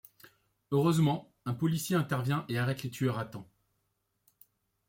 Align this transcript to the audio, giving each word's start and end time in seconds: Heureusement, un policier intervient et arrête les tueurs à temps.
Heureusement, 0.71 1.31
un 1.45 1.53
policier 1.53 1.95
intervient 1.95 2.43
et 2.49 2.57
arrête 2.57 2.81
les 2.81 2.89
tueurs 2.89 3.19
à 3.19 3.25
temps. 3.25 3.47